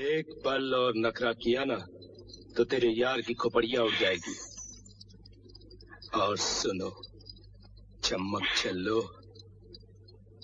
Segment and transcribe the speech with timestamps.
[0.00, 1.76] एक पल और नखरा किया ना
[2.56, 4.34] तो तेरे यार की खोपड़िया उड़ जाएगी
[6.20, 6.90] और सुनो
[8.04, 9.00] चमक चलो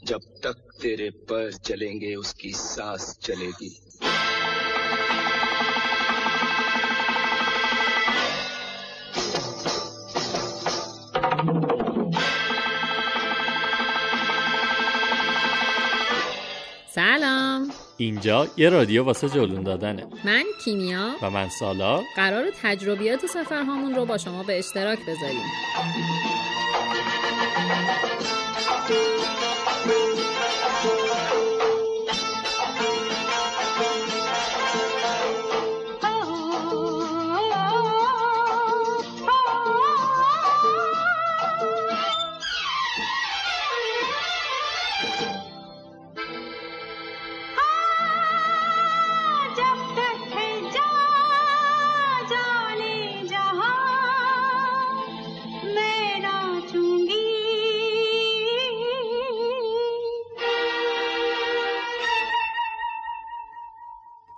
[0.04, 3.70] जब तक तेरे पैर चलेंगे उसकी सांस चलेगी
[16.94, 20.07] سلام اینجا یه رادیو واسه جلون دادنه.
[20.23, 21.09] من کیمیا.
[21.21, 22.01] و من سالا.
[22.15, 26.30] قرار تجربیات سفرهامون رو با شما به اشتراک بذاریم.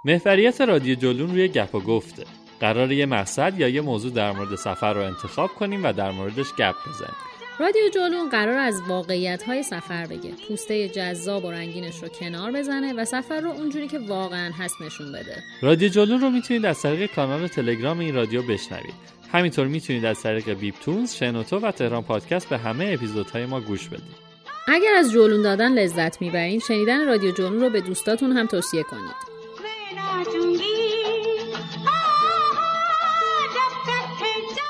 [0.05, 2.23] محوریت رادیو جلون روی گپ و گفته.
[2.59, 6.53] قرار یه مقصد یا یه موضوع در مورد سفر رو انتخاب کنیم و در موردش
[6.57, 7.15] گپ بزنیم.
[7.59, 10.31] رادیو جلون قرار از واقعیت های سفر بگه.
[10.47, 15.11] پوسته جذاب و رنگینش رو کنار بزنه و سفر رو اونجوری که واقعا هست نشون
[15.11, 15.43] بده.
[15.61, 18.93] رادیو جلون رو می‌تونید از طریق کانال تلگرام این رادیو بشنوید.
[19.31, 24.23] همینطور می‌تونید از طریق بیپتونز، شنوتو و تهران پادکست به همه اپیزودهای ما گوش بدید.
[24.67, 29.32] اگر از جلون دادن لذت می‌برین شنیدن رادیو جلون رو به دوستاتون هم توصیه کنید.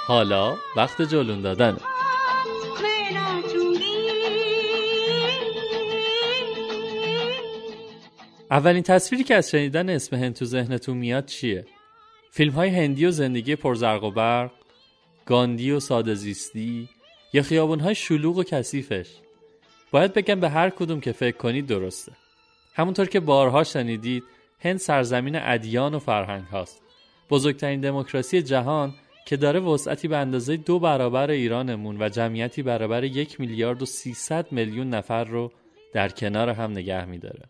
[0.07, 1.77] حالا وقت جلون دادنه
[8.51, 11.65] اولین تصویری که از شنیدن اسم هند تو ذهنتون میاد چیه؟
[12.31, 14.51] فیلم های هندی و زندگی پرزرق و برق
[15.25, 16.89] گاندی و ساده زیستی
[17.33, 19.09] یا خیابون های شلوغ و کثیفش؟
[19.91, 22.11] باید بگم به هر کدوم که فکر کنید درسته.
[22.73, 24.23] همونطور که بارها شنیدید
[24.59, 26.81] هند سرزمین ادیان و فرهنگ هاست.
[27.29, 28.93] بزرگترین دموکراسی جهان
[29.25, 34.51] که داره وسعتی به اندازه دو برابر ایرانمون و جمعیتی برابر یک میلیارد و 300
[34.51, 35.51] میلیون نفر رو
[35.93, 37.43] در کنار هم نگه میداره.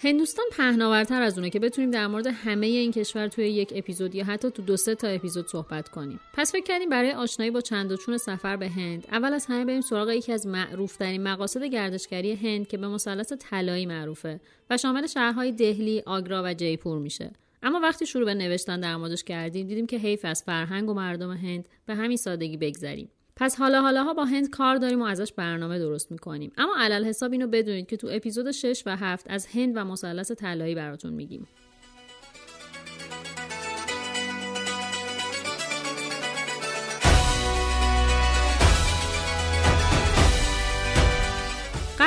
[0.00, 4.24] هندوستان پهناورتر از اونه که بتونیم در مورد همه این کشور توی یک اپیزود یا
[4.24, 6.20] حتی تو دو سه تا اپیزود صحبت کنیم.
[6.34, 9.64] پس فکر کردیم برای آشنایی با چند و چون سفر به هند اول از همه
[9.64, 14.40] بریم سراغ یکی از معروفترین مقاصد گردشگری هند که به مثلث طلایی معروفه
[14.70, 17.30] و شامل شهرهای دهلی آگرا و جیپور میشه.
[17.62, 21.32] اما وقتی شروع به نوشتن در موردش کردیم دیدیم که حیف از فرهنگ و مردم
[21.32, 23.10] هند به همین سادگی بگذریم.
[23.36, 26.52] پس حالا حالاها با هند کار داریم و ازش برنامه درست می‌کنیم.
[26.56, 30.32] اما علل حساب اینو بدونید که تو اپیزود 6 و 7 از هند و مثلث
[30.32, 31.46] طلایی براتون میگیم.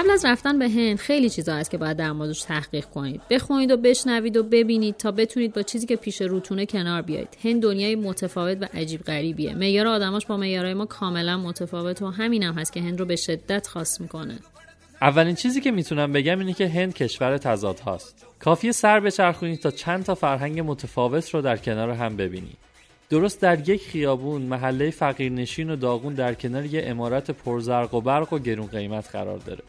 [0.01, 3.21] قبل از رفتن به هند خیلی چیزا هست که باید در موردش تحقیق کنید.
[3.29, 7.37] بخونید و بشنوید و ببینید تا بتونید با چیزی که پیش روتونه کنار بیایید.
[7.43, 9.53] هند دنیای متفاوت و عجیب غریبیه.
[9.53, 13.15] معیار آدماش با معیارهای ما کاملا متفاوت و همینم هم هست که هند رو به
[13.15, 14.39] شدت خاص می‌کنه.
[15.01, 18.25] اولین چیزی که می‌تونم بگم اینه که هند کشور تضاد هاست.
[18.39, 22.57] کافیه سر بچرخونید تا چند تا فرهنگ متفاوت رو در کنار هم ببینید.
[23.09, 28.33] درست در یک خیابون محله فقیرنشین و داغون در کنار یه امارت پرزرق و برق
[28.33, 29.63] و گرون قیمت قرار داره.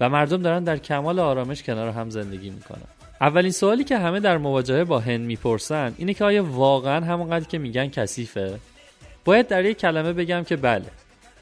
[0.00, 2.86] و مردم دارن در کمال آرامش کنار هم زندگی می‌کنن.
[3.20, 7.58] اولین سوالی که همه در مواجهه با هند می‌پرسن اینه که آیا واقعا همونقدر که
[7.58, 8.58] میگن کثیفه؟
[9.24, 10.84] باید در یک کلمه بگم که بله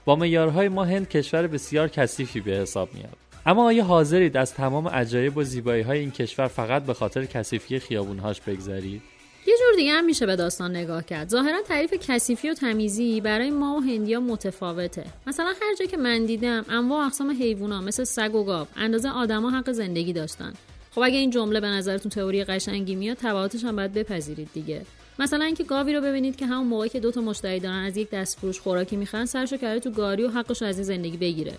[0.05, 3.17] با معیارهای ما هند کشور بسیار کثیفی به حساب میاد.
[3.47, 7.79] اما آیا حاضرید از تمام عجایب و زیبایی های این کشور فقط به خاطر کثیفی
[7.79, 9.03] خیابونهاش بگذرید؟
[9.47, 11.29] یه جور دیگه هم میشه به داستان نگاه کرد.
[11.29, 15.05] ظاهرا تعریف کثیفی و تمیزی برای ما و هندیا متفاوته.
[15.27, 19.51] مثلا هر جا که من دیدم انواع اقسام حیوونا مثل سگ و گاو اندازه آدما
[19.51, 20.53] حق زندگی داشتن.
[20.95, 24.83] خب اگه این جمله به نظرتون تئوری قشنگی میاد تبعاتش هم باید بپذیرید دیگه.
[25.19, 28.11] مثلا اینکه گاوی رو ببینید که همون موقعی که دو تا مشتری دارن از یک
[28.11, 31.53] دستفروش خوراکی می‌خرن سرشو کرده تو گاری و حقش از این زندگی بگیره.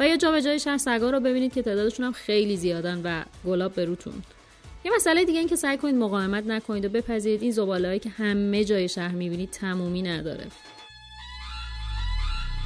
[0.00, 3.22] و یا جا به جای شهر سگا رو ببینید که تعدادشون هم خیلی زیادن و
[3.46, 4.14] گلاب به روتون.
[4.85, 8.63] یه مسئله دیگه این که سعی کنید مقاومت نکنید و بپذیرید این زبالهایی که همه
[8.63, 10.45] جای شهر میبینید تمومی نداره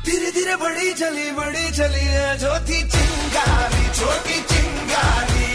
[0.05, 5.49] धीरे धीरे बड़ी चली बड़ी चली है छोटी चिंगारी छोटी चिंगारी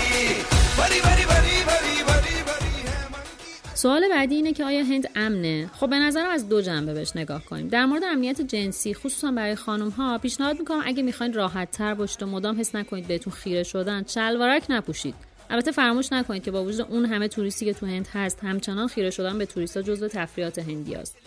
[0.79, 5.91] बड़ी बड़ी बड़ी बड़ी बड़ी बड़ी है سوال بعدی اینه که آیا هند امنه خب
[5.91, 9.89] به نظرم از دو جنبه بهش نگاه کنیم در مورد امنیت جنسی خصوصا برای خانم
[9.89, 14.05] ها پیشنهاد میکنم اگه میخواین راحت تر باشید و مدام حس نکنید بهتون خیره شدن
[14.09, 15.15] شلوارک نپوشید
[15.50, 19.10] البته فراموش نکنید که با وجود اون همه توریستی که تو هند هست همچنان خیره
[19.10, 21.18] شدن به توریستا جزو تفریحات هندی است.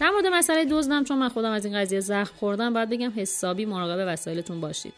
[0.00, 3.64] در مورد مسئله دزدم چون من خودم از این قضیه زخم خوردم باید بگم حسابی
[3.64, 4.92] مراقب وسایلتون باشید.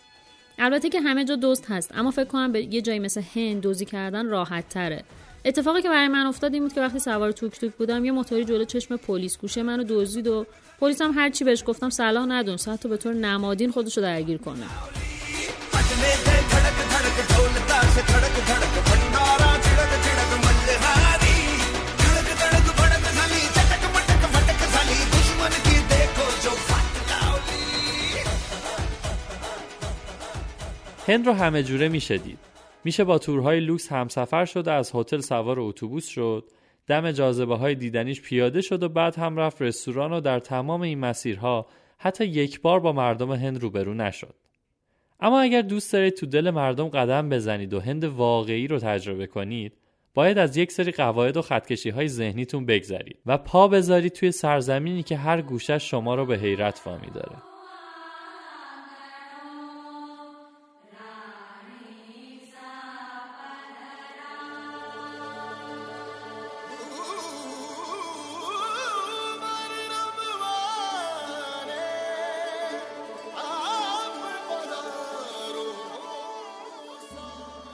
[0.58, 3.84] البته که همه جا دزد هست اما فکر کنم به یه جایی مثل هند دوزی
[3.84, 5.04] کردن راحت تره
[5.44, 8.44] اتفاقی که برای من افتاد این بود که وقتی سوار توک توک بودم یه موتوری
[8.44, 10.46] جلو چشم پلیس گوشه منو دزدید و
[10.80, 14.66] پلیس هم هر چی بهش گفتم صلاح ندونست حتی به طور نمادین خودشو درگیر کنه.
[31.08, 32.38] هند رو همه جوره میشه دید.
[32.84, 36.44] میشه با تورهای لوکس همسفر شد از هتل سوار اتوبوس شد.
[36.86, 40.98] دم جاذبه های دیدنیش پیاده شد و بعد هم رفت رستوران و در تمام این
[40.98, 41.66] مسیرها
[41.98, 44.34] حتی یک بار با مردم هند روبرو نشد.
[45.20, 49.72] اما اگر دوست دارید تو دل مردم قدم بزنید و هند واقعی رو تجربه کنید
[50.14, 55.02] باید از یک سری قواعد و خطکشی های ذهنیتون بگذرید و پا بذارید توی سرزمینی
[55.02, 57.55] که هر گوشش شما رو به حیرت وامی داره.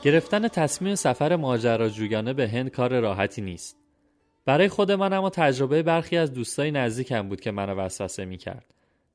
[0.02, 3.76] گرفتن تصمیم سفر ماجراجویانه به هند کار راحتی نیست.
[4.44, 8.64] برای خود من اما تجربه برخی از دوستای نزدیکم بود که منو وسوسه می‌کرد.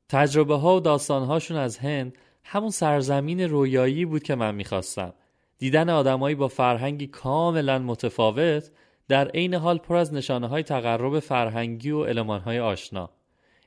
[0.09, 5.13] تجربه ها و داستان هاشون از هند همون سرزمین رویایی بود که من می‌خواستم.
[5.57, 8.71] دیدن آدمایی با فرهنگی کاملا متفاوت
[9.07, 13.09] در عین حال پر از نشانه های تقرب فرهنگی و علمان های آشنا.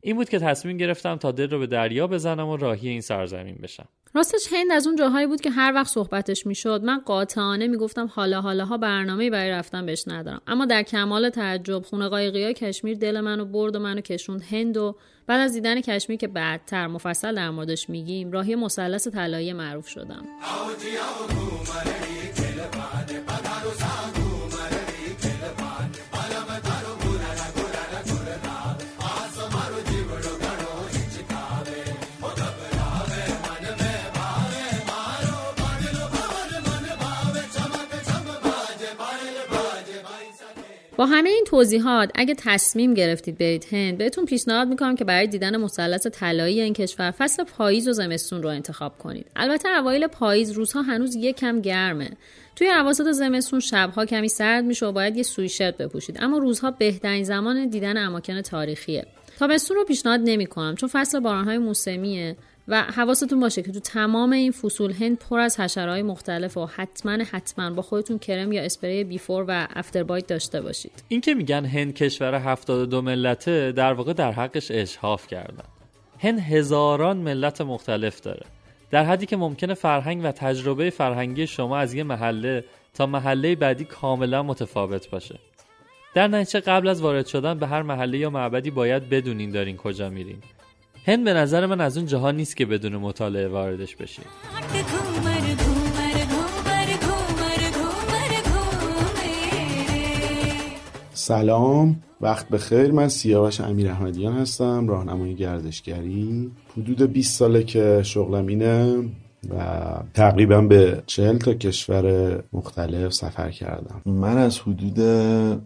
[0.00, 3.54] این بود که تصمیم گرفتم تا دل رو به دریا بزنم و راهی این سرزمین
[3.62, 3.88] بشم.
[4.14, 8.40] راستش هند از اون جاهایی بود که هر وقت صحبتش می‌شد من قاطعانه می‌گفتم حالا
[8.40, 10.40] حالاها برنامه برای رفتن بهش ندارم.
[10.46, 14.42] اما در کمال تعجب خونه قایقی کشمیر دل منو برد و منو کشوند.
[14.42, 19.52] هند و بعد از دیدن کشمیر که بعدتر مفصل در موردش میگیم راهی مثلث طلایی
[19.52, 20.24] معروف شدم.
[41.00, 45.56] با همه این توضیحات اگه تصمیم گرفتید برید هند بهتون پیشنهاد می‌کنم که برای دیدن
[45.56, 49.26] مثلث طلایی این کشور فصل پاییز و زمستون رو انتخاب کنید.
[49.36, 52.10] البته اوایل پاییز روزها هنوز یکم گرمه.
[52.56, 56.16] توی اواسط زمستون شبها کمی سرد میشه و باید یه سویشرت بپوشید.
[56.20, 59.06] اما روزها بهترین زمان دیدن اماکن تاریخیه.
[59.38, 62.36] تابستون رو پیشنهاد نمی‌کنم چون فصل بارانهای موسمیه.
[62.70, 67.12] و حواستون باشه که تو تمام این فصول هند پر از حشرهای مختلف و حتما
[67.12, 70.92] حتما با خودتون کرم یا اسپری بیفور و افتر بایت داشته باشید.
[71.08, 75.64] این که میگن هند کشور 72 ملته در واقع در حقش اشحاف کردن.
[76.18, 78.46] هند هزاران ملت مختلف داره.
[78.90, 83.84] در حدی که ممکنه فرهنگ و تجربه فرهنگی شما از یه محله تا محله بعدی
[83.84, 85.38] کاملا متفاوت باشه.
[86.14, 90.10] در نتیجه قبل از وارد شدن به هر محله یا معبدی باید بدونین دارین کجا
[90.10, 90.38] میرین.
[91.06, 94.22] هند به نظر من از اون جاها نیست که بدون مطالعه واردش بشی.
[101.12, 106.50] سلام وقت بخیر من سیاوش امیر احمدیان هستم راهنمای گردشگری.
[106.78, 109.04] حدود 20 ساله که شغلم اینه.
[109.48, 114.02] و تقریبا به چهل تا کشور مختلف سفر کردم.
[114.06, 115.00] من از حدود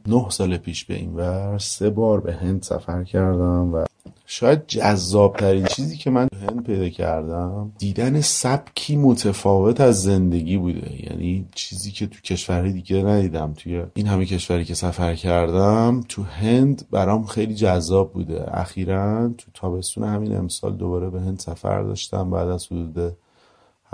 [0.07, 3.85] نه سال پیش به این ور سه بار به هند سفر کردم و
[4.27, 11.05] شاید جذاب ترین چیزی که من هند پیدا کردم دیدن سبکی متفاوت از زندگی بوده.
[11.11, 13.55] یعنی چیزی که تو کشورهای دیگه ندیدم.
[13.55, 18.59] توی این همه کشوری که سفر کردم تو هند برام خیلی جذاب بوده.
[18.59, 22.31] اخیرا تو تابستون همین امسال دوباره به هند سفر داشتم.
[22.31, 23.17] بعد از حدود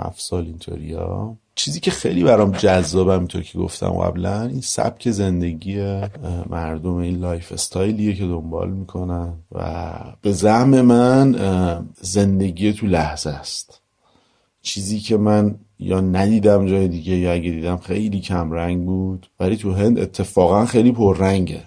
[0.01, 6.01] هفت سال اینطوریا چیزی که خیلی برام جذابه همینطور که گفتم قبلا این سبک زندگی
[6.49, 11.35] مردم این lifestyle یه که دنبال می‌کنن و به زعم من
[12.01, 13.81] زندگی تو لحظه است.
[14.61, 19.57] چیزی که من یا ندیدم جای دیگه یا اگه دیدم خیلی کم رنگ بود ولی
[19.57, 21.63] تو هند اتفاقا خیلی پررنگه.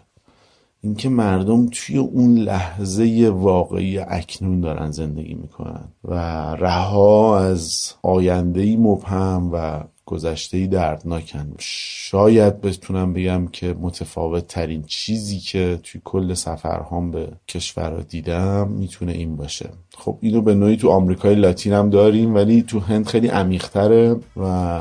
[0.84, 6.14] اینکه مردم توی اون لحظه واقعی اکنون دارن زندگی می‌کنن و
[6.54, 11.54] رها از آینده مبهم و گذشته دردناکن.
[11.58, 19.12] شاید بتونم بگم که متفاوت ترین چیزی که توی کل سفرهام به کشورها دیدم می‌تونه
[19.12, 19.70] این باشه.
[19.96, 24.80] خب اینو به نوعی تو آمریکای لاتین هم داریم ولی تو هند خیلی عمیقتره و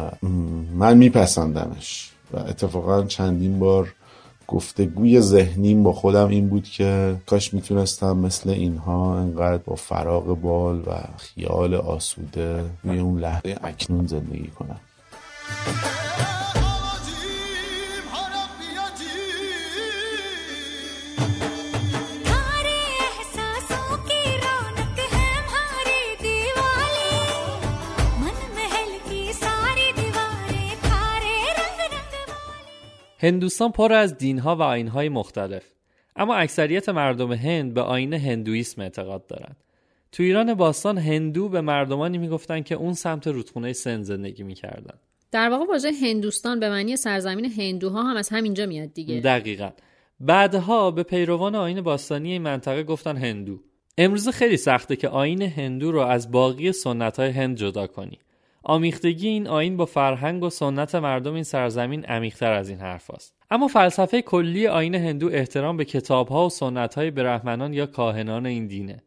[0.75, 3.93] من میپسندمش و اتفاقا چندین بار
[4.47, 10.79] گفتگوی ذهنیم با خودم این بود که کاش می‌تونستم مثل اینها انقدر با فراغ بال
[10.79, 14.79] و خیال آسوده روی اون لحظه اکنون زندگی کنم.
[33.23, 35.63] هندوستان پر از دینها و آینهای مختلف.
[36.15, 39.57] اما اکثریت مردم هند به آین هندویسم اعتقاد دارند.
[40.11, 44.93] تو ایران باستان هندو به مردمانی می‌گفتن که اون سمت رودخونه سند زندگی می‌کردن.
[45.31, 49.19] در واقع واژه هندوستان به معنی سرزمین هندوها هم از همینجا میاد دیگه.
[49.19, 49.69] دقیقا.
[50.19, 53.59] بعدها به پیروان آین باستانی این منطقه گفتن هندو.
[53.97, 58.19] امروز خیلی سخته که آین هندو رو از باقی سنت های هند جدا کنی.
[58.63, 63.35] آمیختگی این آین با فرهنگ و سنت مردم این سرزمین عمیقتر از این حرف است.
[63.51, 69.03] اما فلسفه کلی آین هندو احترام به کتابها و سنتهای برهمنان یا کاهنان این دینه.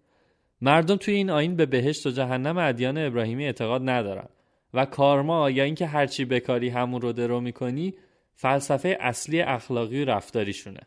[0.61, 4.29] مردم توی این آین به بهشت و جهنم ادیان ابراهیمی اعتقاد ندارن
[4.75, 7.95] و کارما یا اینکه هرچی بکاری همون رو درو می‌کنی
[8.35, 10.81] فلسفه اصلی اخلاقی و رفتاریشونه.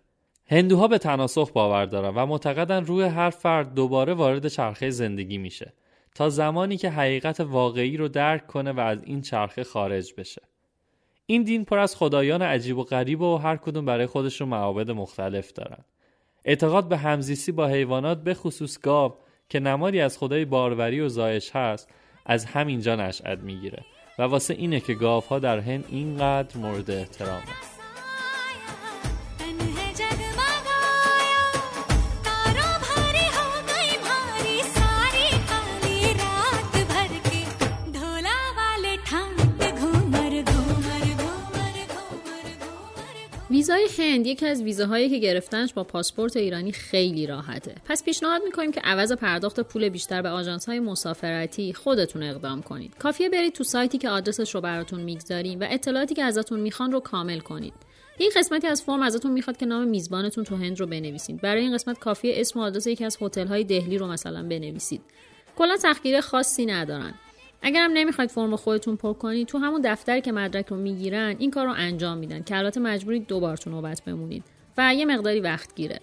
[0.48, 5.74] هندوها به تناسخ باور دارن و معتقدن روح هر فرد دوباره وارد چرخه زندگی میشه.
[6.20, 10.42] تا زمانی که حقیقت واقعی رو درک کنه و از این چرخه خارج بشه.
[11.26, 15.54] این دین پر از خدایان عجیب و غریب و هر کدوم برای خودشون معابد مختلف
[15.54, 15.84] دارن.
[16.46, 19.14] اعتقاد به همزیستی با حیوانات به خصوص گاو
[19.50, 21.90] که نمادی از خدای باروری و زایش هست
[22.26, 23.86] از همینجا نشأت می‌گیره
[24.20, 27.79] و واسه اینه که گاوها در هند اینقدر مورد احترامه.
[43.80, 47.76] ویزای هند یکی از ویزاهایی که گرفتنش با پاسپورت ایرانی خیلی راحته.
[47.86, 52.96] پس پیشنهاد می‌کنیم که عوض پرداخت پول بیشتر به آژانس های مسافرتی خودتون اقدام کنید.
[53.00, 57.00] کافیه برید تو سایتی که آدرسش رو براتون می‌گذاریم و اطلاعاتی که ازتون می‌خوان رو
[57.00, 57.74] کامل کنید.
[58.18, 61.42] این قسمتی از فرم ازتون می‌خواد که نام میزبانتون تو هند رو بنویسید.
[61.42, 65.02] برای این قسمت کافیه اسم و آدرس یکی از هتل های دهلی رو مثلا بنویسید.
[65.58, 67.14] کلا تحقیر خاصی ندارن.
[67.62, 71.66] اگرم نمی‌خواید فرم خودتون پر کنید تو همون دفتری که مدرک رو می‌گیرن این کار
[71.66, 74.44] رو انجام میدن که البته مجبورید دوبار تو نوبت بمونید
[74.78, 76.00] و یه مقداری وقت گیره.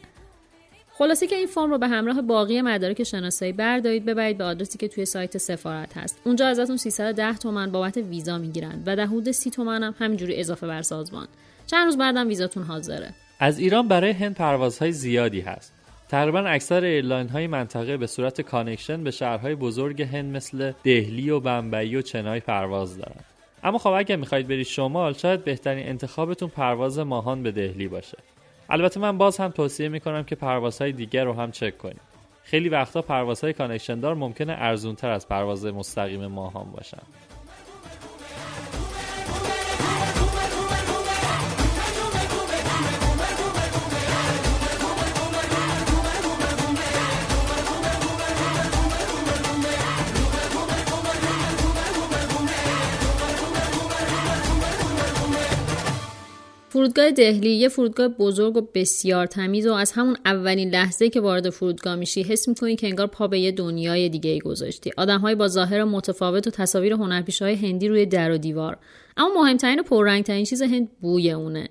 [0.98, 4.88] خلاصه که این فرم رو به همراه باقی مدارک شناسایی بردارید ببرید به آدرسی که
[4.88, 6.18] توی سایت سفارت هست.
[6.25, 10.66] اونجا ازتون 310 تومن بابت ویزا می‌گیرن و در حدود 30 تومن هم همینجوری اضافه
[10.66, 11.28] بر سازمان.
[11.66, 13.14] چند روز بعدم ویزاتون حاضره.
[13.40, 15.72] از ایران برای هند پروازهای زیادی هست.
[16.08, 21.40] تقریبا اکثر airline های منطقه به صورت connection به شهرهای بزرگ هند مثل دهلی و
[21.40, 23.25] بمبئی و چنای پرواز دارند.
[23.62, 28.18] اما خب اگر می‌خواهید برید شمال شاید بهترین انتخابتون پرواز ماهان به دهلی باشه.
[28.70, 32.00] البته من باز هم توصیه می‌کنم که پروازهای دیگر رو هم چک کنید.
[32.42, 37.02] خیلی وقتا پروازهای connection دار ممکنه ارزونتر از پرواز مستقیم ماهان باشن.
[56.76, 61.50] فرودگاه دهلی یه فرودگاه بزرگ و بسیار تمیز و از همون اولین لحظه که وارد
[61.50, 64.90] فرودگاه میشی حس می‌کنی که انگار پا به یه دنیای دیگه ای گذاشتی.
[64.97, 68.78] آدمهایی با ظاهر متفاوت و تصاویر هنرپیشه‌های هندی روی در و دیوار.
[69.16, 71.68] اما مهمترین و پررنگترین چیز هند بوی اونه.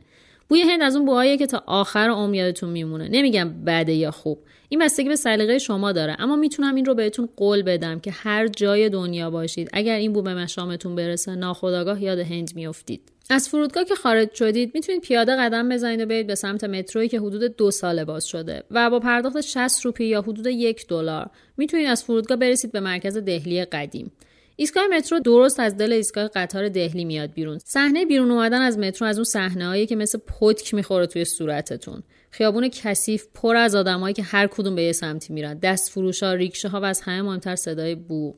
[0.49, 3.07] بوی هند از اون بوهاییه که تا آخر عمر یادتون میمونه.
[3.07, 4.39] نمیگم بده یا خوب.
[4.69, 6.15] این بستگی به سلیقه شما داره.
[6.19, 9.69] اما می‌تونم این رو بهتون قول بدم که هر جای دنیا باشید.
[9.73, 13.14] اگر این بو به مشامتون برسه ناخداگاه یاد هند میافتید.
[13.29, 17.19] از فرودگاه که خارج شدید می‌تونید پیاده قدم بزنید و برید به سمت مترویی که
[17.19, 21.87] حدود دو ساله باز شده و با پرداخت 60 روپی یا حدود یک دلار می‌تونید
[21.87, 24.11] از فرودگاه برسید به مرکز دهلی قدیم.
[24.55, 27.59] ایستگاه مترو درست از دل ایستگاه قطار دهلی میاد بیرون.
[27.65, 32.03] صحنه بیرون اومدن از مترو از اون صحنه که مثل پتک می‌خوره توی صورتتون.
[32.31, 35.59] خیابون کثیف پر از آدمایی که هر کدوم به یه سمتی میرن.
[35.59, 38.35] دست فروشا ریکشه و از همه مهمتر صدای بوق.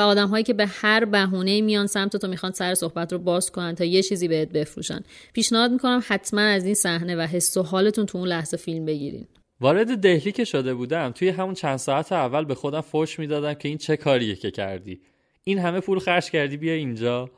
[0.00, 3.50] و آدم هایی که به هر بهونه میان سمت تو می‌خوان سر صحبت رو باز
[3.52, 5.00] کنن تا یه چیزی بهت بفروشن.
[5.32, 9.26] پیشنهاد می‌کنم حتما از این صحنه و حس و حالتون تو اون لحظه فیلم بگیرین.
[9.60, 13.68] وارد دهلی که شده بودم توی همون چند ساعت اول به خودم فوش می‌دادم که
[13.68, 15.00] این چه کاریه که کردی.
[15.44, 17.30] این همه پول خرج کردی بیا اینجا.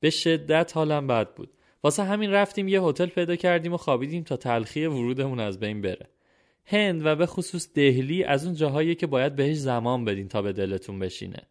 [0.00, 1.50] به شدت حالم بد بود.
[1.84, 6.08] واسه همین رفتیم یه هتل پیدا کردیم و خوابیدیم تا تلخی ورودمون از بین بره.
[6.64, 10.52] هند و به خصوص دهلی از اون جاهایی که باید بهش زمان بدین تا به
[10.52, 11.42] دلتون بشینه.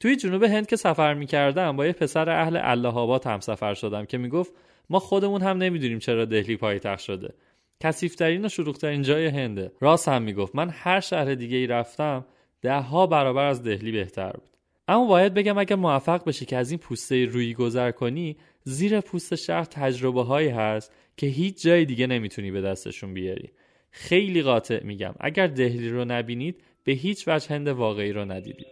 [0.00, 4.04] توی جنوب هند که سفر می‌کردم با یه پسر اهل الله آباد هم سفر شدم
[4.04, 4.52] که می‌گفت
[4.90, 7.34] ما خودمون هم نمی‌دونیم چرا دهلی پایتخت شده.
[7.80, 9.72] کثیفترین و شلوغترین جای هنده.
[9.80, 12.24] راست هم می‌گفت من هر شهر دیگه ای رفتم
[12.62, 14.50] ده ها برابر از دهلی بهتر بود.
[14.88, 19.34] اما باید بگم اگر موفق بشی که از این پوسته روی گذر کنی زیر پوست
[19.34, 23.50] شهر تجربه هایی هست که هیچ جای دیگه نمی‌تونی به دستشون بیاری.
[23.90, 28.66] خیلی قاطع میگم اگر دهلی رو نبینید به هیچ وجه هند واقعی رو ندیدید.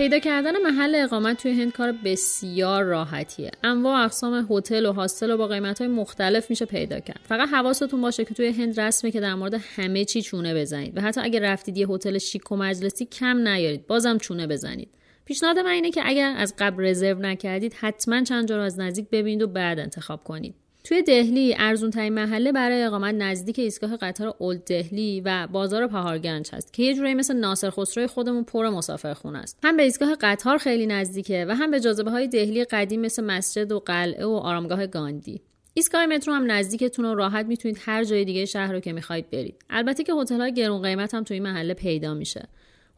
[0.00, 3.50] پیدا کردن محل اقامت توی هند کار بسیار راحتیه.
[3.64, 7.20] انواع اقسام هتل و هاستل و با قیمت مختلف میشه پیدا کرد.
[7.22, 11.00] فقط حواستون باشه که توی هند رسمه که در مورد همه چی چونه بزنید و
[11.00, 14.88] حتی اگر رفتید یه هتل شیک و مجلسی کم نیارید بازم چونه بزنید.
[15.24, 19.06] پیشنهاد من اینه که اگر از قبل رزرو نکردید حتما چند جا رو از نزدیک
[19.10, 20.54] ببینید و بعد انتخاب کنید.
[20.84, 26.48] توی دهلی ارزون ترین محله برای اقامت نزدیک ایستگاه قطار اولد دهلی و بازار پهارگنج
[26.52, 29.58] هست که یه جورایی مثل ناصر خسروی خودمون پر مسافرخونه است.
[29.62, 33.72] هم به ایستگاه قطار خیلی نزدیکه و هم به جاذبه های دهلی قدیم مثل مسجد
[33.72, 35.40] و قلعه و آرامگاه گاندی.
[35.74, 39.54] ایستگاه مترو هم نزدیکتون و راحت می‌تونید هر جای دیگه شهر رو که می‌خواید برید.
[39.70, 42.48] البته که هتل های گرون قیمت هم توی محله پیدا میشه.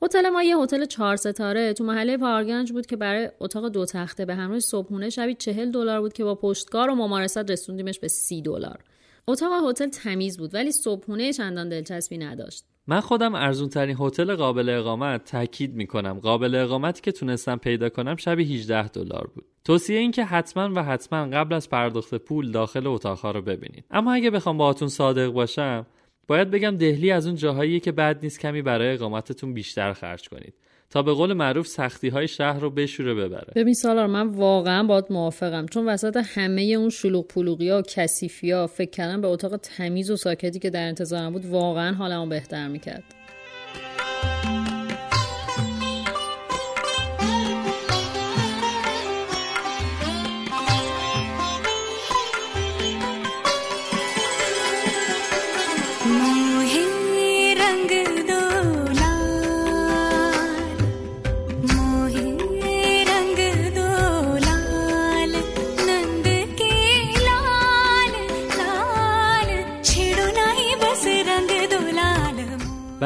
[0.03, 1.73] هتل ما یه هتل چهار ستاره.
[1.73, 4.25] تو محله پارگنج بود که برای اتاق دو تخته.
[4.25, 8.43] به همراه صبحونه شبی چهل دلار بود که با پشتکار و ممارست رسوندیمش به سی
[8.43, 8.79] دلار.
[9.27, 12.65] اتاق هتل تمیز بود ولی صبحونه چندان دلچسبی نداشت.
[12.87, 16.21] من خودم ارزون ترین هتل قابل اقامت تاکید می‌کنم.
[16.21, 19.45] قابل اقامتی که تونستم پیدا کنم شبی 18 دلار بود.
[19.65, 23.85] توصیه این که حتما و حتما قبل از پرداخت پول داخل اتاقها رو ببینید.
[23.91, 25.87] اما اگه بخوام باهاتون صادق باشم
[26.33, 30.55] باید بگم دهلی از اون جاهاییه که بد نیست کمی برای اقامتتون بیشتر خرج کنید.
[30.91, 33.53] تا به قول معروف سختی های شهر رو بشوره ببره.
[33.55, 35.67] ببین سالار من واقعا باید موافقم.
[35.67, 40.11] چون وسط همه اون شلوغ پلوغی ها و کثیفی ها فکر کردم به اتاق تمیز
[40.11, 43.05] و ساکتی که در انتظارم بود واقعا حالمو بهتر می‌کرد.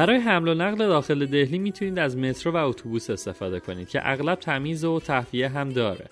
[0.07, 4.39] برای حمل و نقل داخل دهلی می‌تونید از مترو و اتوبوس استفاده کنید که اغلب
[4.39, 6.07] تمیز و تهویه هم داره.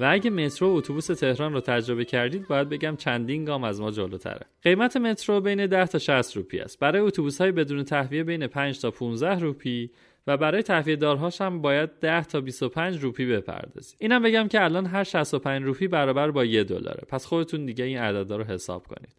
[0.00, 3.90] و اگه مترو و اتوبوس تهران رو تجربه کردید باید بگم چندین گام از ما
[3.90, 4.46] جلوتره.
[4.62, 6.78] قیمت مترو بین 10 تا 60 روپی است.
[6.78, 9.90] برای اتوبوس های بدون تهویه بین 5 تا 15 روپی
[10.26, 13.96] و برای تهویه دارهاش هم باید 10 تا 25 روپی بپردازید.
[14.00, 17.02] اینم بگم که الان هر 65 روپی برابر با یه دلاره.
[17.08, 19.17] پس خودتون دیگه این عددا رو حساب کنید.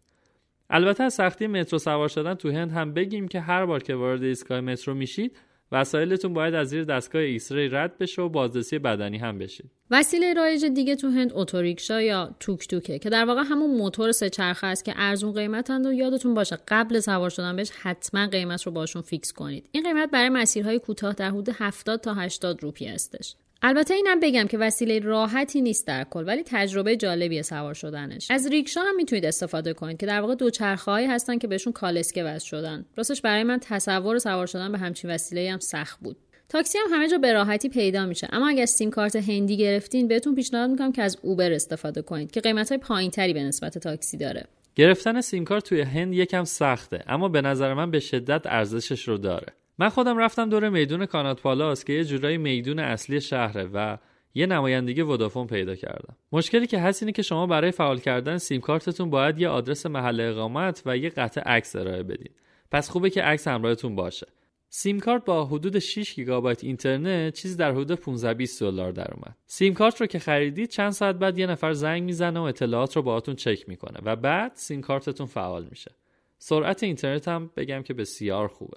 [0.70, 4.22] البته از سختی مترو سوار شدن تو هند هم بگیم که هر بار که وارد
[4.22, 5.36] ایستگاه مترو میشید
[5.72, 10.64] وسایلتون باید از زیر دستگاه X-ray رد بشه و بازرسی بدنی هم بشید وسیله رایج
[10.64, 14.84] دیگه تو هند اتوریکشا یا توک توکه که در واقع همون موتور سه چرخه است
[14.84, 19.32] که ارزون قیمتند و یادتون باشه قبل سوار شدن بهش حتما قیمت رو باشون فیکس
[19.32, 19.68] کنید.
[19.72, 23.34] این قیمت برای مسیرهای کوتاه در حدود 70 تا 80 روپی هستش.
[23.62, 28.30] البته اینم بگم که وسیله راحتی نیست در کل ولی تجربه جالبیه سوار شدنش.
[28.30, 32.46] از ریکشا هم می‌تونید استفاده کنید که در واقع دوچرخه‌هایی هستن که بهشون کالسکه وصل
[32.46, 32.84] شدن.
[32.96, 36.16] راستش برای من تصور سوار شدن به همچین وسیله هم سخت بود.
[36.48, 40.34] تاکسی هم همه جا به راحتی پیدا میشه اما اگر سیم کارت هندی گرفتین بهتون
[40.34, 44.16] پیشنهاد می‌کنم که از اوبر استفاده کنید که قیمت های پایین تری به نسبت تاکسی
[44.16, 44.46] داره.
[44.74, 49.18] گرفتن سیم کارت توی هند یکم سخته اما به نظر من به شدت ارزشش رو
[49.18, 49.46] داره.
[49.80, 53.96] من خودم رفتم دور میدون کانات پالاس که یه جورایی میدون اصلی شهره و
[54.34, 58.60] یه نمایندگی ودافون پیدا کردم مشکلی که هست اینه که شما برای فعال کردن سیم
[58.60, 62.32] کارتتون باید یه آدرس محل اقامت و یه قطع عکس ارائه بدین
[62.70, 64.26] پس خوبه که عکس همراهتون باشه
[64.68, 69.36] سیم کارت با حدود 6 گیگابایت اینترنت چیزی در حدود 15 20 دلار در اومد.
[69.46, 73.02] سیم کارت رو که خریدید چند ساعت بعد یه نفر زنگ می‌زنه و اطلاعات رو
[73.02, 75.90] باهاتون چک می‌کنه و بعد سیم کارتتون فعال میشه.
[76.38, 78.76] سرعت اینترنت هم بگم که بسیار خوبه.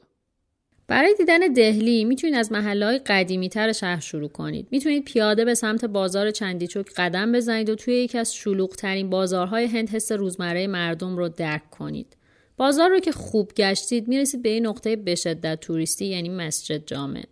[0.88, 4.68] برای دیدن دهلی می‌تونید از محله های قدیمی تر شهر شروع کنید.
[4.72, 9.66] می‌تونید پیاده به سمت بازار چندیچوک قدم بزنید و توی یکی از شلوغ ترین بازارهای
[9.66, 12.18] هند حس روزمره مردم رو درک کنید.
[12.58, 17.24] بازار رو که خوب گشتید می‌رسید به این نقطه به شدت توریستی یعنی مسجد جامع.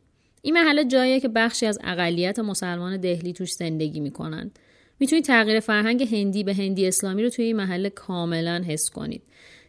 [0.41, 4.59] این محله جاییه که بخشی از اقلیت مسلمان دهلی توش زندگی می‌کنند.
[4.99, 9.21] می‌تونید تغییر فرهنگ هندی به هندی اسلامی رو توی این محله کاملا حس کنید.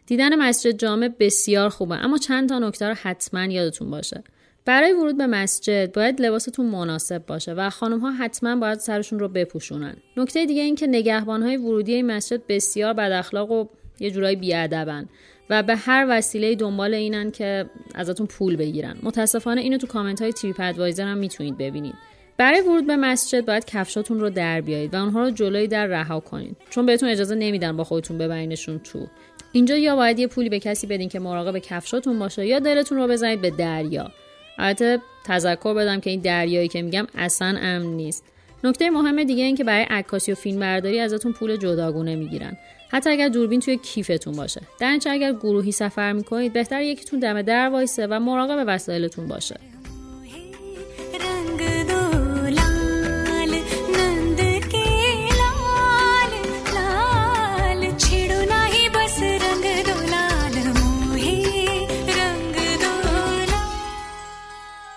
[0.05, 4.23] دیدن مسجد جامع بسیار خوبه اما چند تا نکته رو حتما یادتون باشه.
[4.65, 9.27] برای ورود به مسجد باید لباستون مناسب باشه و خانم ها حتما باید سرشون رو
[9.27, 9.95] بپوشونن.
[10.17, 13.65] نکته دیگه این که نگهبان های ورودی این مسجد بسیار بد اخلاق و
[13.99, 15.09] یه جورایی بیادبن
[15.49, 20.33] و به هر وسیله دنبال اینن که ازتون پول بگیرن متاسفانه اینو تو کامنت های
[20.33, 21.95] تریپ ادوایزر هم می‌تونید ببینید
[22.37, 26.19] برای ورود به مسجد باید کفشاتون رو در بیایید و اونها رو جلوی در رها
[26.19, 26.57] کنید.
[26.69, 29.07] چون بهتون اجازه نمیدن با خودتون ببرینشون تو.
[29.51, 33.07] اینجا یا باید یه پولی به کسی بدین که مراقب کفشاتون باشه یا دلتون رو
[33.07, 34.11] بزنید به دریا.
[34.57, 38.23] البته تذکر بدم که این دریایی که میگم اصلا امن نیست.
[38.63, 42.57] نکته مهم دیگه این که برای عکاسی و فیلم برداری ازتون پول جداگونه می‌گیرن.
[42.89, 44.61] حتی اگر دوربین توی کیفتون باشه.
[44.79, 49.55] در اگر گروهی سفر می‌کنید بهتر یکیتون دم در وایسه و مراقب وسایلتون باشه.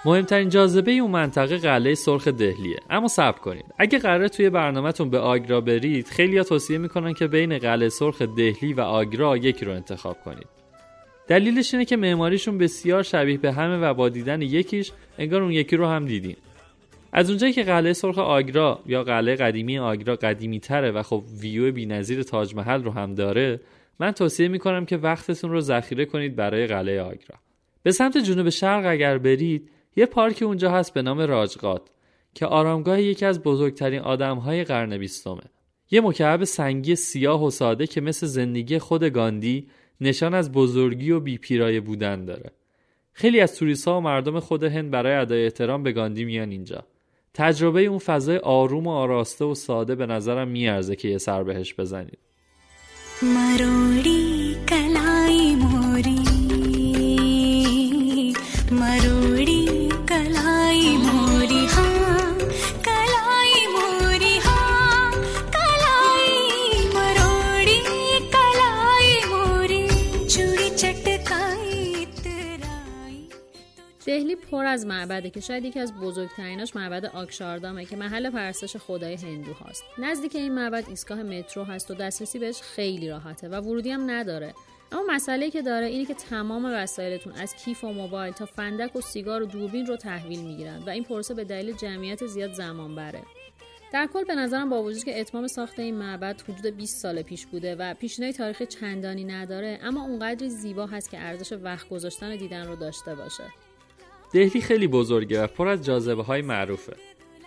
[0.06, 2.76] مهمترین جاذبه اون منطقه قلعه سرخ دهلیه.
[2.90, 3.64] اما صبر کنید.
[3.78, 8.72] اگه قراره توی برنامهتون به آگرا برید خیلی توصیه می‌کنن که بین قلعه سرخ دهلی
[8.72, 10.46] و آگرا یکی رو انتخاب کنید.
[11.28, 15.76] دلیلش اینه که معماریشون بسیار شبیه به همه و با دیدن یکیش انگار اون یکی
[15.76, 16.36] رو هم دیدین.
[17.12, 21.72] از اونجایی که قلعه سرخ آگرا یا قلعه قدیمی آگرا قدیمی تره و خب ویو
[21.72, 23.60] بینظیر تاج محل رو هم داره
[24.00, 27.36] من توصیه می‌کنم که وقتتون رو ذخیره کنید برای قلعه آگرا.
[27.82, 31.82] به سمت جنوب شرق اگر برید یه پارک اونجا هست به نام راجقات
[32.34, 35.42] که آرامگاه یکی از بزرگترین آدمهای قرن بیستمه.
[35.90, 39.68] یه مکعب سنگی سیاه و ساده که مثل زندگی خود گاندی
[40.00, 42.50] نشان از بزرگی و بیپیرایه بودن داره.
[43.12, 46.84] خیلی از توریست و مردم خود هند برای ادای احترام به گاندی میان اینجا.
[47.34, 51.74] تجربه اون فضای آروم و آراسته و ساده به نظرم میارزه که یه سر بهش
[51.74, 52.18] بزنید.
[53.22, 55.05] مروری کلای
[74.26, 79.14] دهلی پر از معبده که شاید یکی از بزرگتریناش معبد آکشاردامه که محل پرستش خدای
[79.14, 79.84] هندو هاست.
[79.98, 84.54] نزدیک این معبد ایستگاه مترو هست و دسترسی بهش خیلی راحته و ورودی هم نداره.
[84.92, 89.00] اما مسئله که داره اینه که تمام وسایلتون از کیف و موبایل تا فندک و
[89.00, 93.22] سیگار و دوربین رو تحویل می‌گیرن و این پروسه به دلیل جمعیت زیاد زمان بره.
[93.92, 97.46] در کل به نظرم با وجود که اتمام ساخت این معبد حدود 20 سال پیش
[97.46, 102.66] بوده و پیشینه تاریخ چندانی نداره اما اونقدری زیبا هست که ارزش وقت گذاشتن دیدن
[102.66, 103.44] رو داشته باشه.
[104.32, 106.96] دهلی خیلی بزرگه و پر از جاذبه های معروفه.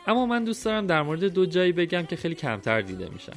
[0.07, 3.33] اما من دوست دارم در مورد دو جایی بگم که خیلی کمتر دیده میشن.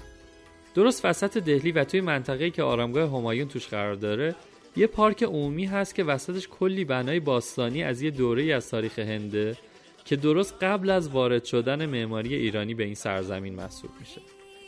[0.74, 4.35] درست وسط دهلی و توی منطقه‌ای که آرامگاه همایون توش قرار داره
[4.76, 9.57] یه پارک عمومی هست که وسطش کلی بنای باستانی از یه دوره از تاریخ هنده
[10.05, 14.20] که درست قبل از وارد شدن معماری ایرانی به این سرزمین محسوب میشه.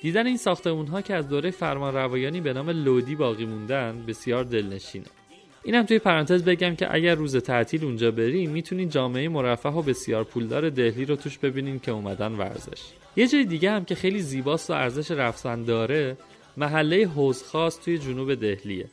[0.03, 5.07] دیدن این ساختمون که از دوره فرمان روایانی به نام لودی باقی موندن بسیار دلنشینه.
[5.64, 10.24] اینم توی پرانتز بگم که اگر روز تعطیل اونجا بریم می‌تونین جامعه مرفه و بسیار
[10.24, 12.83] پولدار دهلی رو توش ببینین که اومدن ورزش.
[13.16, 16.16] یه جای دیگه هم که خیلی زیباست و ارزش رفتن داره
[16.57, 18.87] محله حوزخاص توی جنوب دهلیه.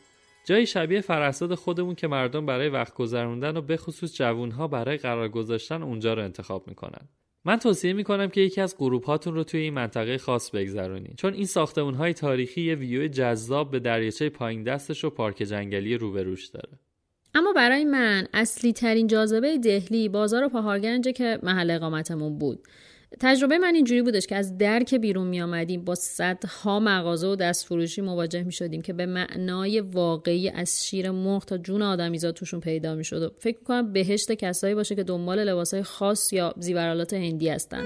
[0.45, 5.84] جایی شبیه فرستاد خودمون که مردم برای وقت گذروندن و بخصوص جوونها برای قرار گذاشتن
[5.84, 7.07] اونجا رو انتخاب می‌کنن.
[7.45, 11.13] من توصیه می‌کنم که یکی از گروه هاتون رو توی این منطقه خاص بگذرونین.
[11.17, 15.97] چون این ساختمون های تاریخی یه ویو جذاب به دریاچه پایین دستش و پارک جنگلی
[15.97, 16.80] روبروش داره.
[17.36, 22.67] اما برای من اصلی ترین جاذبه دهلی بازار پاهارگنجه که محل اقامتمون بود.
[23.19, 27.36] تجربه من اینجوری بودش که از در که بیرون می آمدیم با صدها مغازه و
[27.36, 32.60] دستفروشی مواجه می شدیم که به معنای واقعی از شیر مرغ تا جون آدمیزاد توشون
[32.60, 37.13] پیدا می شد و فکر کنم بهشت کسایی باشه که دنبال لباسهای خاص یا زیورالات
[37.13, 37.86] هندی هستن.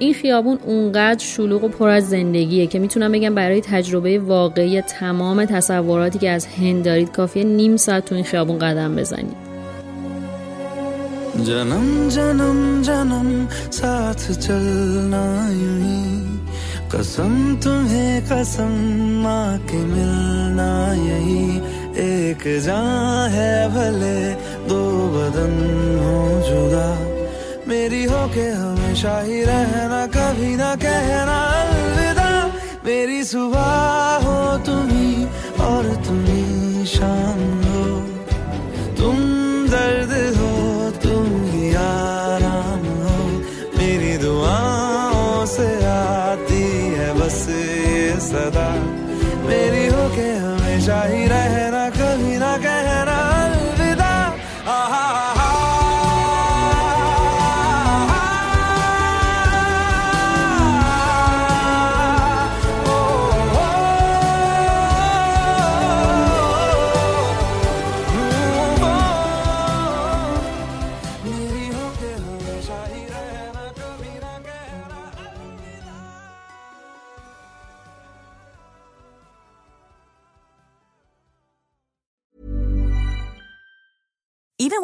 [0.00, 5.44] این خیابون اونقدر شلوغ و پر از زندگیه که می‌تونم بگم برای تجربه واقعی تمام
[5.44, 9.50] تصوراتی که از هند دارید کافیه نیم ساعت تو این خیابون قدم بزنید.
[11.44, 16.38] جنم جنم جنم ساتھ چلنا یہی
[16.90, 18.72] قسم تمہیں قسم
[19.22, 21.60] ماں کے ملنا یہی
[22.02, 24.34] ایک جان ہے بھلے
[24.68, 24.82] دو
[25.14, 25.54] بدن
[26.02, 27.09] ہو جدا
[27.70, 32.46] मेरी हो के हमेशा ही रहना, कभी ना कहना, अलविदा।
[32.86, 35.24] मेरी सुबह हो तुम्ही
[35.60, 38.00] और तुम्ही शाम हो।
[38.96, 39.16] तुम
[39.68, 40.50] दर्द हो,
[40.90, 43.26] तुम ही आराम हो।
[43.78, 46.62] मेरी दुआओं से आती
[46.94, 48.74] है बस ये सदा।
[49.48, 51.69] मेरी हो के हमेशा ही रहना।